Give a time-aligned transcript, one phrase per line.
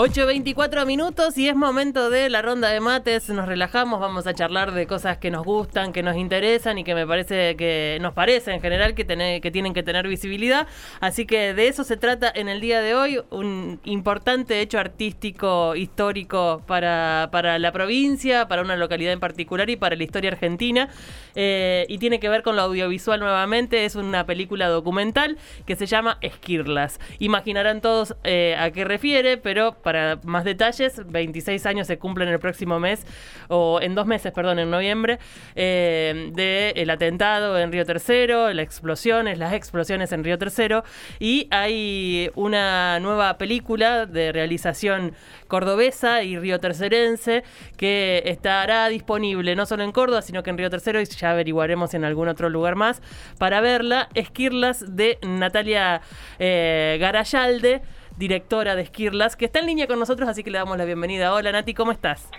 [0.00, 3.28] 8.24 minutos y es momento de la ronda de mates.
[3.28, 6.94] Nos relajamos, vamos a charlar de cosas que nos gustan, que nos interesan y que
[6.94, 10.66] me parece que nos parece en general que, tienen que tener visibilidad.
[11.00, 13.20] Así que de eso se trata en el día de hoy.
[13.28, 19.76] Un importante hecho artístico, histórico para, para la provincia, para una localidad en particular y
[19.76, 20.88] para la historia argentina.
[21.34, 23.84] Eh, y tiene que ver con lo audiovisual nuevamente.
[23.84, 25.36] Es una película documental
[25.66, 27.00] que se llama Esquirlas.
[27.18, 29.89] Imaginarán todos eh, a qué refiere, pero para
[30.24, 33.06] más detalles, 26 años se cumplen el próximo mes,
[33.48, 35.18] o en dos meses, perdón, en noviembre,
[35.54, 40.84] eh, del atentado en Río Tercero, las explosiones, las explosiones en Río Tercero,
[41.18, 45.14] y hay una nueva película de realización
[45.48, 47.42] cordobesa y río tercerense
[47.76, 51.92] que estará disponible no solo en Córdoba, sino que en Río Tercero y ya averiguaremos
[51.94, 53.02] en algún otro lugar más
[53.38, 54.08] para verla.
[54.14, 56.00] Esquirlas de Natalia
[56.38, 57.82] eh, Garayalde
[58.20, 61.32] directora de Esquirlas, que está en línea con nosotros, así que le damos la bienvenida.
[61.32, 62.30] Hola Nati, ¿cómo estás?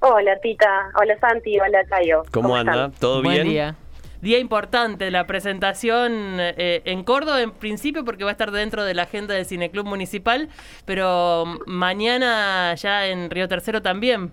[0.00, 2.22] Hola Tita, hola Santi, hola Cayo.
[2.32, 2.90] ¿Cómo, anda?
[2.98, 3.46] ¿Todo bien?
[3.46, 3.74] Día.
[4.22, 8.94] Día importante, la presentación eh, en Córdoba en principio porque va a estar dentro de
[8.94, 10.48] la agenda del Cineclub Municipal,
[10.86, 14.32] pero mañana ya en Río Tercero también.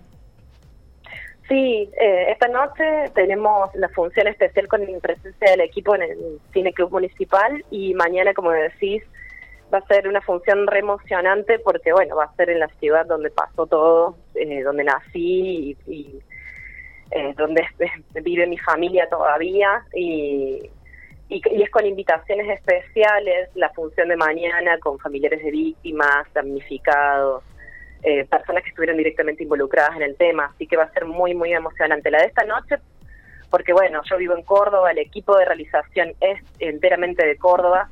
[1.46, 6.40] Sí, eh, esta noche tenemos la función especial con la presencia del equipo en el
[6.54, 9.02] Cineclub Municipal y mañana, como decís,
[9.72, 13.06] va a ser una función re emocionante porque, bueno, va a ser en la ciudad
[13.06, 16.18] donde pasó todo, eh, donde nací y,
[17.10, 17.66] eh, donde
[18.22, 20.70] vive mi familia todavía y,
[21.28, 27.42] y, es con invitaciones especiales, la función de mañana con familiares de víctimas, damnificados,
[28.02, 31.34] eh, personas que estuvieron directamente involucradas en el tema, así que va a ser muy,
[31.34, 32.10] muy emocionante.
[32.10, 32.76] La de esta noche,
[33.48, 37.90] porque bueno, yo vivo en Córdoba, el equipo de realización es enteramente de Córdoba,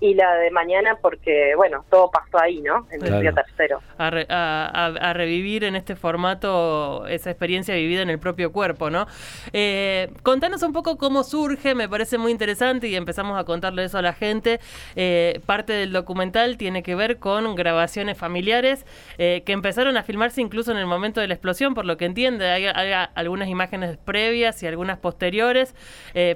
[0.00, 2.86] y la de mañana porque, bueno, todo pasó ahí, ¿no?
[2.90, 3.80] En el día tercero.
[3.98, 9.06] A, revivir en este formato esa experiencia vivida en el propio cuerpo, ¿no?
[9.52, 13.98] Eh, contanos un poco cómo surge, me parece muy interesante y empezamos a contarle eso
[13.98, 14.58] a la gente.
[14.96, 18.86] Eh, parte del documental tiene que ver con grabaciones familiares
[19.18, 22.06] eh, que empezaron a filmarse incluso en el momento de la explosión, por lo que
[22.06, 22.48] entiende.
[22.50, 25.74] Hay, hay algunas imágenes previas y algunas posteriores,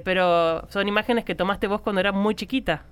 [0.03, 2.83] pero son imágenes que tomaste vos cuando eras muy chiquita.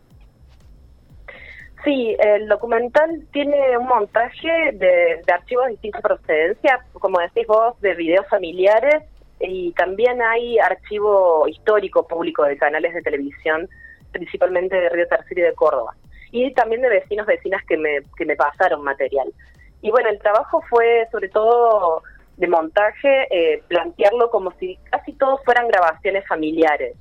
[1.84, 7.94] Sí, el documental tiene un montaje de, archivos de distinta procedencia, como decís vos, de
[7.96, 9.04] videos familiares
[9.42, 13.68] y también hay archivo histórico público de canales de televisión,
[14.14, 15.94] principalmente de Río Tercero y de Córdoba.
[16.32, 19.34] Y también de vecinos, vecinas que me, que me pasaron material.
[19.82, 22.02] Y bueno, el trabajo fue sobre todo
[22.38, 26.96] de montaje, eh, plantearlo como si casi todos fueran grabaciones familiares,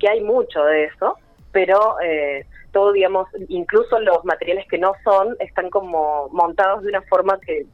[0.00, 1.16] que hay mucho de eso,
[1.52, 2.00] pero...
[2.02, 7.38] Eh, todo, digamos, incluso los materiales que no son, están como montados de una forma
[7.40, 7.66] que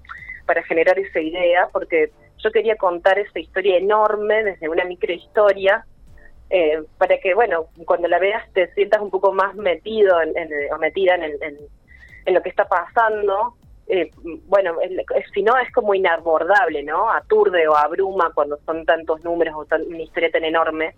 [0.47, 5.85] para generar esa idea, porque yo quería contar esa historia enorme desde una microhistoria,
[6.51, 10.35] eh, para que, bueno, cuando la veas te sientas un poco más metido en,
[10.71, 11.23] o metida en,
[12.27, 13.55] en, lo que está pasando.
[13.87, 14.11] Eh,
[14.47, 14.77] bueno,
[15.33, 17.11] si no es como inabordable, ¿no?
[17.11, 20.95] Aturde o abruma cuando son tantos números o tan, una historia tan enorme.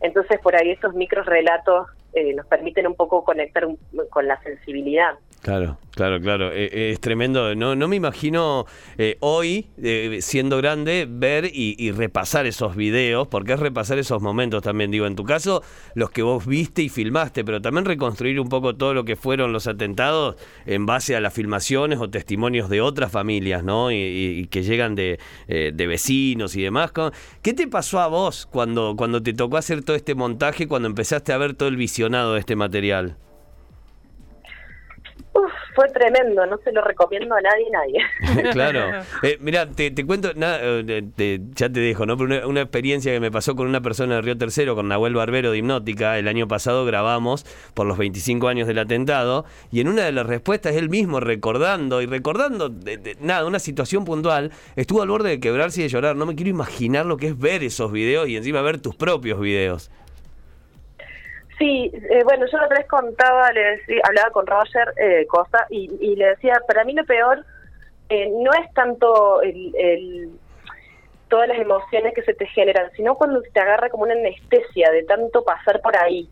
[0.00, 3.68] Entonces, por ahí esos micro relatos eh, nos permiten un poco conectar
[4.10, 5.18] con la sensibilidad.
[5.42, 6.50] Claro, claro, claro.
[6.50, 7.54] Eh, eh, es tremendo.
[7.54, 8.64] No, no me imagino
[9.20, 9.68] hoy,
[10.20, 14.90] siendo grande, ver y, repasar esos videos, porque es repasar esos momentos también.
[14.90, 15.62] Digo, en tu caso,
[15.94, 19.52] los que vos viste y filmaste, pero también reconstruir un poco todo lo que fueron
[19.52, 23.92] los atentados en base a las filmaciones o testimonios de otras familias, ¿no?
[23.92, 26.92] Y, que llegan de, de, vecinos y demás.
[27.42, 31.32] ¿Qué te pasó a vos cuando, cuando te tocó hacer todo este montaje, cuando empezaste
[31.32, 33.16] a ver todo el de este material?
[35.76, 38.52] fue tremendo, no se lo recomiendo a nadie, nadie.
[38.52, 38.86] claro.
[39.22, 42.16] Eh, mira, te, cuento, eh, ya te dejo, ¿no?
[42.16, 45.50] Pero una, experiencia que me pasó con una persona de Río Tercero, con Nahuel Barbero
[45.50, 47.44] de Hipnótica, el año pasado grabamos
[47.74, 52.02] por los 25 años del atentado, y en una de las respuestas él mismo recordando
[52.02, 52.72] y recordando,
[53.20, 56.16] nada, una situación puntual, estuvo al borde de quebrarse y de llorar.
[56.16, 59.40] No me quiero imaginar lo que es ver esos videos y encima ver tus propios
[59.40, 59.90] videos.
[61.58, 65.66] Sí, eh, bueno, yo la otra vez contaba, le decía, hablaba con Roger eh, cosa
[65.70, 67.44] y, le decía, para mí lo peor
[68.10, 70.38] eh, no es tanto el,
[71.28, 75.04] todas las emociones que se te generan, sino cuando te agarra como una anestesia de
[75.04, 76.28] tanto pasar por ahí.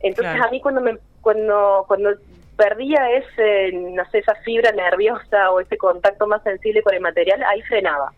[0.00, 2.10] Entonces a mí cuando me cuando cuando
[2.56, 7.42] perdía ese no sé esa fibra nerviosa o ese contacto más sensible con el material,
[7.44, 8.12] ahí frenaba,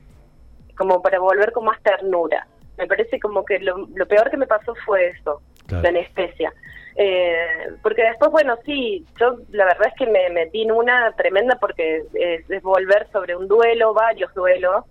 [0.76, 2.46] como para volver con más ternura.
[2.76, 6.52] Me parece como que lo, peor que me pasó fue eso, la anestesia.
[6.96, 11.56] Eh, porque después, bueno, sí, yo la verdad es que me metí en una tremenda
[11.60, 14.84] porque es, volver sobre un duelo, varios duelos,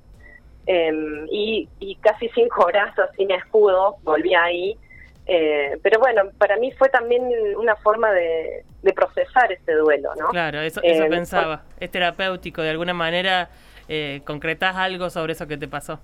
[0.65, 4.77] em, y, y casi cinco horas sin escudo, volví ahí.
[5.29, 7.23] Eh, pero bueno, para mí fue también
[7.57, 8.63] una forma de,
[8.95, 10.29] procesar ese duelo, ¿no?
[10.29, 11.63] Claro, eso, eso eh, pensaba.
[11.77, 13.49] Es terapéutico, de alguna manera
[13.89, 15.99] eh, concretás algo sobre eso que te pasó.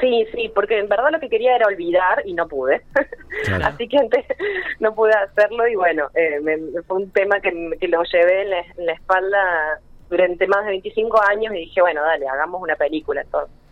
[0.00, 2.82] Sí, sí, porque en verdad lo que quería era olvidar y no pude.
[3.64, 4.24] Así que antes
[4.80, 6.40] no pude hacerlo y bueno, eh,
[6.86, 11.20] fue un tema que, lo llevé en la, en la, espalda durante más de 25
[11.28, 13.67] años y dije, bueno, dale, hagamos una película entonces.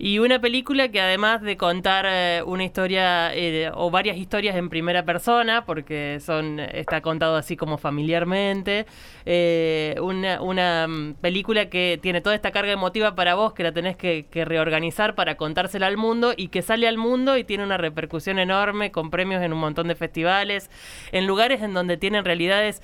[0.00, 4.68] Y una película que además de contar eh, una historia eh, o varias historias en
[4.68, 8.86] primera persona, porque son está contado así como familiarmente,
[9.26, 13.72] eh, una, una, mm, película que tiene toda esta carga emotiva para vos, que la
[13.72, 17.64] tenés que, que, reorganizar para contársela al mundo y que sale al mundo y tiene
[17.64, 20.70] una repercusión enorme con premios en un montón de festivales,
[21.10, 22.82] en lugares en donde tienen realidades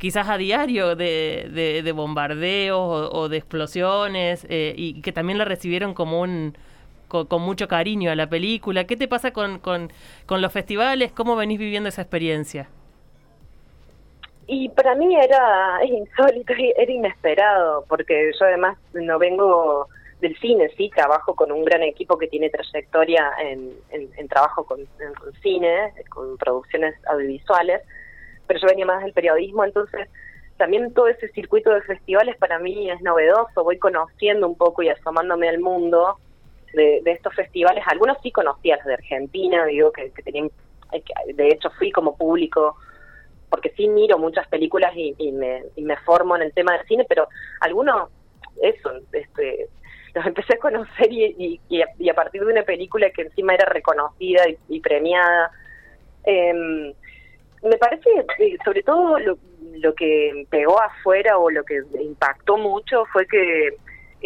[0.00, 5.92] quizás a diario de, de, bombardeos o, de explosiones eh, y que también la recibieron
[5.92, 6.56] como un
[7.06, 8.84] con, mucho cariño a la película.
[8.84, 9.90] ¿Qué te pasa con, con,
[10.28, 11.12] los festivales?
[11.12, 12.68] ¿Cómo venís viviendo esa experiencia?
[14.46, 19.88] Y para mí era insólito, era inesperado, porque yo además no vengo
[20.20, 24.86] del cine, sí, trabajo con un gran equipo que tiene trayectoria en, en, trabajo con,
[25.18, 27.82] con, cine, con producciones audiovisuales,
[28.50, 30.08] pero yo venía más del periodismo, entonces
[30.56, 34.88] también todo ese circuito de festivales para mí es novedoso, voy conociendo un poco y
[34.88, 36.18] asomándome al mundo
[36.74, 40.50] de, estos festivales, algunos sí conocía los de Argentina, digo que, tenían,
[41.32, 42.74] de hecho fui como público
[43.50, 47.28] porque sí miro muchas películas y, me, formo en el tema del cine, pero
[47.60, 48.10] algunos,
[48.60, 49.68] eso, este,
[50.12, 51.60] los empecé a conocer y,
[52.10, 55.52] a, partir de una película que encima era reconocida y, premiada.
[56.24, 56.92] Eh,
[57.62, 58.10] me parece,
[58.64, 63.76] sobre todo lo, que pegó afuera o lo que impactó mucho fue que,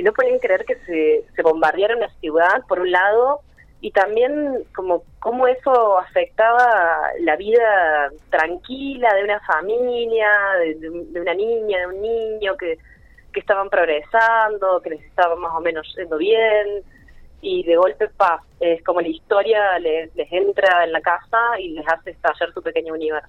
[0.03, 3.41] no pueden creer que se, se bombardeara una ciudad, por un lado,
[3.81, 10.29] y también como cómo eso afectaba la vida tranquila de una familia,
[10.59, 12.79] de, una niña, de un niño que,
[13.33, 16.83] que estaban progresando, que les estaba más o menos yendo bien,
[17.45, 21.87] y de golpe, pa, es como la historia les, entra en la casa y les
[21.87, 23.29] hace estallar su pequeño universo.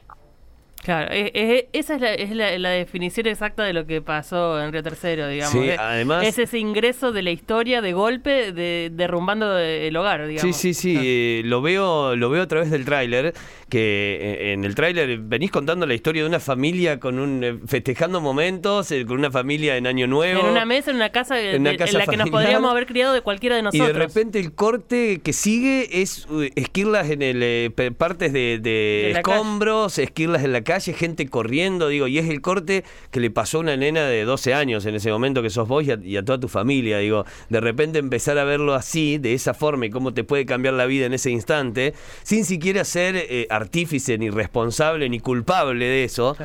[0.83, 5.27] Claro, esa es, la, es la, definición exacta de lo que pasó en Río Tercero,
[5.27, 5.51] digamos.
[5.51, 6.27] Sí, además...
[6.27, 10.55] Es ese ingreso de la historia de golpe, de, derrumbando el hogar, digamos.
[10.55, 13.33] Sí, sí, sí, eh, lo, veo, lo veo a través del tráiler,
[13.69, 17.59] que eh, en el tráiler venís contando la historia de una familia con un eh,
[17.65, 20.41] festejando momentos, con una familia en Año Nuevo.
[20.41, 23.55] En una mesa, en una casa, en, la que nos podríamos haber criado de cualquiera
[23.55, 23.89] de nosotros.
[23.89, 30.43] Y de repente el corte que sigue es esquirlas en el partes de, escombros, esquirlas
[30.43, 33.77] en la calle gente corriendo, digo, y es el corte que le pasó a una
[33.77, 36.99] nena de 12 años en ese momento que sos vos y a, toda tu familia,
[36.99, 40.73] digo, de repente empezar a verlo así, de esa forma y cómo te puede cambiar
[40.73, 46.03] la vida en ese instante, sin siquiera ser eh, artífice, ni responsable, ni culpable de
[46.03, 46.35] eso.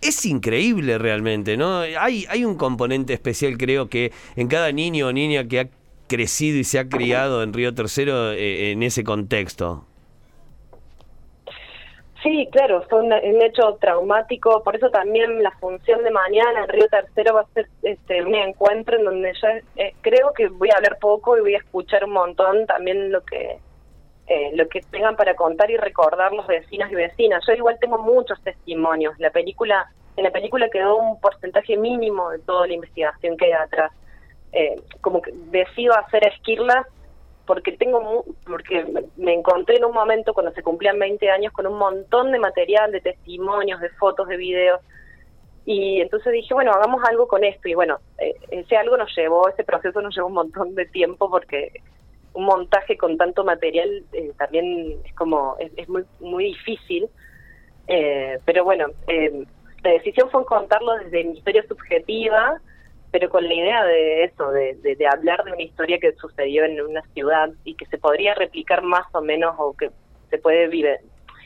[0.00, 1.80] Es increíble realmente, ¿no?
[1.80, 5.68] Hay, hay un componente especial, creo que en cada niño o niña que ha
[6.08, 9.84] crecido y se ha criado en Río Tercero eh, en ese contexto.
[12.22, 16.86] Sí, claro, fue un, hecho traumático, por eso también la función de mañana en Río
[16.86, 20.76] Tercero va a ser este, un encuentro en donde yo eh, creo que voy a
[20.76, 23.58] hablar poco y voy a escuchar un montón también lo que
[24.34, 27.44] eh, lo que tengan para contar y recordar los vecinos y vecinas.
[27.46, 29.18] Yo igual tengo muchos testimonios.
[29.18, 33.52] La película en la película quedó un porcentaje mínimo de toda la investigación que hay
[33.52, 33.92] atrás.
[34.52, 36.86] Eh, como que decido hacer esquirlas
[37.44, 38.86] porque tengo porque
[39.18, 42.90] me encontré en un momento cuando se cumplían 20 años con un montón de material,
[42.90, 44.80] de testimonios, de fotos, de videos
[45.66, 49.48] y entonces dije, bueno, hagamos algo con esto y bueno, eh, ese algo nos llevó,
[49.50, 51.82] ese proceso nos llevó un montón de tiempo porque
[52.34, 57.08] un montaje con tanto material eh, también es como es, muy muy difícil
[57.88, 62.60] eh, pero bueno la decisión fue contarlo desde mi historia subjetiva
[63.12, 66.80] pero con la idea de eso, de, de, hablar de una historia que sucedió en
[66.80, 69.90] una ciudad y que se podría replicar más o menos o que
[70.30, 70.98] se puede vivir,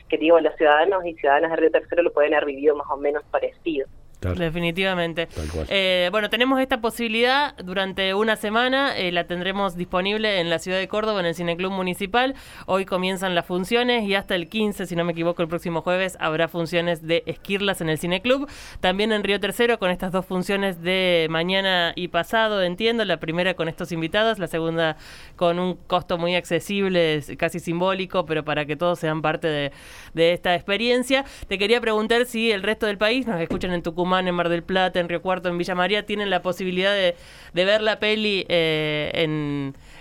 [0.07, 2.95] que digo, los ciudadanos y ciudadanas de Río Tercero lo pueden haber vivido más o
[2.95, 3.85] menos parecido.
[4.19, 5.27] Definitivamente.
[5.69, 10.79] Eh, bueno, tenemos esta posibilidad durante una semana, eh, la tendremos disponible en la ciudad
[10.79, 12.33] de Córdoba, en el Cineclub Municipal.
[12.65, 16.17] Hoy comienzan las funciones y hasta el 15, si no me equivoco, el próximo jueves
[16.19, 18.49] habrá funciones de Esquirlas en el Cineclub.
[18.79, 23.05] También en Río Tercero con estas dos funciones de mañana y pasado, entiendo.
[23.05, 24.97] La primera con estos invitados, la segunda
[25.35, 29.71] con un costo muy accesible, casi simbólico, pero para que todos sean parte de,
[30.15, 31.23] de esta experiencia.
[31.47, 34.63] Te quería preguntar si el resto del país nos escuchan en Tucumán en Mar del
[34.63, 37.15] Plata, en Río Cuarto, en Villa María, tienen la posibilidad de,
[37.53, 39.11] ver la peli eh,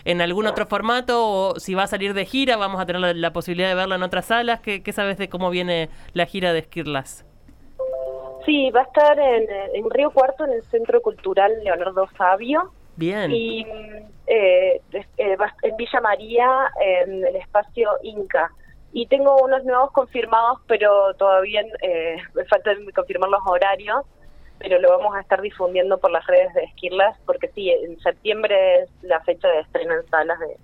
[0.04, 3.32] en, algún otro formato o si va a salir de gira, vamos a tener la,
[3.32, 4.60] posibilidad de verla en otras salas.
[4.60, 7.24] ¿Qué, sabes de cómo viene la gira de Esquirlas?
[8.44, 12.72] Sí, va a estar en, Río Cuarto, en el Centro Cultural Leonardo Fabio.
[12.96, 13.30] Bien.
[13.30, 13.66] Y
[14.26, 14.80] eh,
[15.18, 16.48] eh, en Villa María,
[16.80, 18.50] en el espacio Inca
[18.96, 24.06] y tengo unos nuevos confirmados, pero todavía eh, me falta confirmar los horarios,
[24.58, 28.84] pero lo vamos a estar difundiendo por las redes de Esquirlas, porque sí, en septiembre
[28.84, 30.56] es la fecha de estreno en salas de,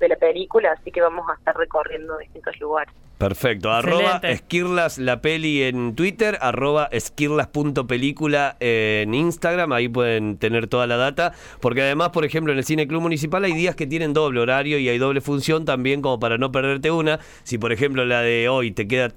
[0.00, 2.92] de la película, así que vamos a estar recorriendo distintos lugares.
[3.18, 3.72] Perfecto.
[3.72, 10.96] Arroba Esquirlas la peli en Twitter, arroba esquirlas.película en Instagram, ahí pueden tener toda la
[10.96, 14.38] data, porque además, por ejemplo, en el Cine Club Municipal hay días que tienen doble
[14.40, 17.18] horario y hay doble función también como para no perderte una.
[17.42, 19.12] Si por ejemplo la de hoy te queda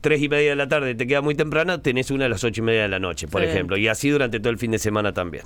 [0.00, 2.60] tres y media de la tarde, te queda muy temprana, tenés una a las ocho
[2.60, 5.12] y media de la noche, por ejemplo, y así durante todo el fin de semana
[5.12, 5.44] también.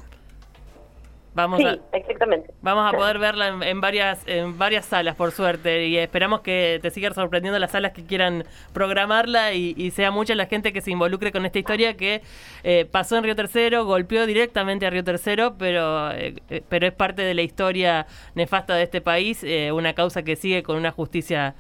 [1.35, 2.53] Vamos sí, a, exactamente.
[2.61, 6.91] Vamos a poder verla en, varias en varias salas, por suerte, y esperamos que te
[6.91, 11.33] sigan sorprendiendo las salas que quieran programarla y, sea mucha la gente que se involucre
[11.33, 12.23] con esta historia que
[12.65, 16.93] eh, pasó en Río Tercero, golpeó directamente a Río Tercero, pero, eh, eh, pero es
[16.93, 21.55] parte de la historia nefasta de este país, una causa que sigue con una justicia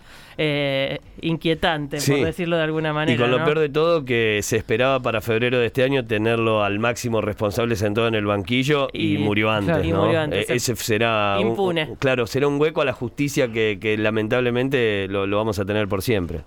[1.21, 3.15] inquietante, por decirlo de alguna manera.
[3.15, 6.63] Y con lo peor de todo, que se esperaba para febrero de este año tenerlo
[6.63, 9.62] al máximo responsable sentado en el banquillo y murió antes.
[9.69, 11.97] E-, ese será impune.
[11.99, 16.41] claro, será un hueco a la justicia que, lamentablemente lo, vamos a tener por siempre.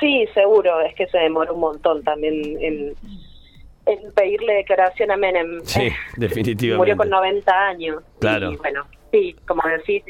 [0.00, 2.94] Sí, seguro, es que se demoró un montón también en,
[4.14, 5.60] pedirle declaración a Menem.
[5.64, 6.76] Sí, definitivamente.
[6.76, 8.02] Murió con 90 años.
[8.18, 8.52] Claro.
[8.52, 10.02] Y, bueno, sí, como decís,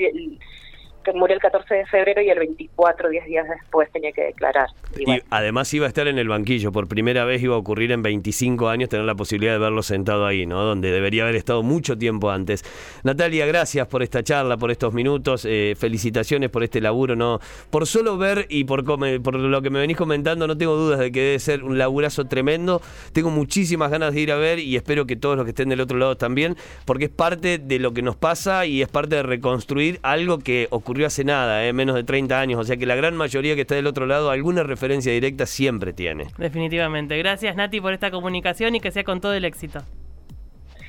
[1.15, 4.69] murió el 14 de febrero y el 24, 10 días después tenía que declarar.
[4.99, 8.03] Y, además iba a estar en el banquillo, por primera vez iba a ocurrir en
[8.03, 10.63] 25 años tener la posibilidad de verlo sentado ahí, ¿no?
[10.63, 12.65] Donde debería haber estado mucho tiempo antes.
[13.05, 17.41] Natalia, gracias por esta charla, por estos minutos, eh, felicitaciones por este laburo, ¿no?
[17.71, 21.13] Por solo ver y por, por lo que me venís comentando, no tengo dudas de
[21.13, 22.81] que debe ser un laburazo tremendo.
[23.13, 25.81] Tengo muchísimas ganas de ir a ver y espero que todos los que estén del
[25.81, 29.23] otro lado también, porque es parte de lo que nos pasa y es parte de
[29.23, 31.73] reconstruir algo que ocurrió hace nada, ¿eh?
[31.73, 34.31] menos de 30 años, o sea que la gran mayoría que está del otro lado
[34.31, 36.29] alguna referencia directa siempre tiene.
[36.39, 37.19] Definitivamente.
[37.19, 39.81] Gracias Nati por esta comunicación y que sea con todo el éxito.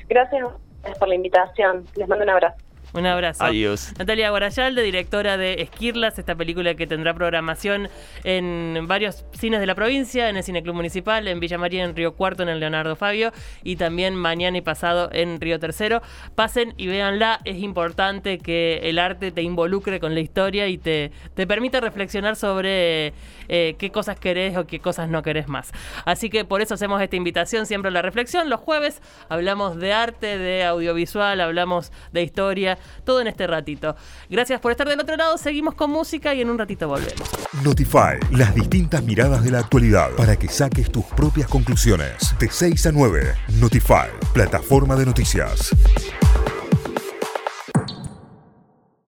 [0.08, 0.46] Gracias
[0.98, 1.84] por la invitación.
[1.96, 2.67] Les mando un abrazo.
[2.94, 3.44] Un abrazo.
[3.44, 3.92] Adiós.
[3.98, 7.88] Natalia Guarayalde, directora de Esquirlas, esta película que tendrá programación
[8.24, 11.94] en varios cines de la provincia, en el Cine Club Municipal, en Villa María, en
[11.94, 16.00] Río Cuarto, en el Leonardo Fabio, y también mañana y pasado en Río Tercero.
[16.34, 21.12] Pasen y véanla, es importante que el arte te involucre con la historia y te,
[21.34, 23.12] te permita reflexionar sobre
[23.48, 25.72] eh, qué cosas querés o qué cosas no querés más.
[26.04, 28.48] Así que por eso hacemos esta invitación siempre a la reflexión.
[28.48, 32.22] Los jueves hablamos de arte, de audiovisual, hablamos de
[33.04, 33.96] todo en este ratito.
[34.28, 37.28] Gracias por estar del otro lado, seguimos con música y en un ratito volvemos.
[37.62, 42.34] Notify, las distintas miradas de la actualidad para que saques tus propias conclusiones.
[42.38, 45.74] De 6 a 9, Notify, plataforma de noticias.